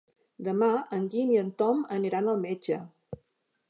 Demà 0.47 0.69
en 0.99 1.05
Guim 1.15 1.35
i 1.35 1.39
en 1.43 1.53
Tom 1.61 1.87
aniran 2.01 2.35
al 2.35 2.45
metge. 2.51 2.85